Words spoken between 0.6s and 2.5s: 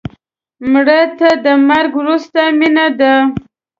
مړه ته د مرګ وروسته